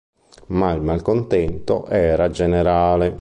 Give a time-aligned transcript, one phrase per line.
[0.47, 3.09] Ma il malcontento era generale.